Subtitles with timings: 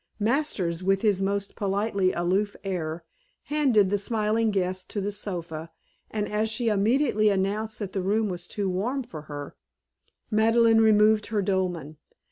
[0.19, 3.03] Masters, with his most politely aloof air,
[3.53, 5.69] handed the smiling guest to the sofa,
[6.09, 9.55] and as she immediately announced that the room was too warm for her,
[10.31, 11.97] Madeleine removed her dolman.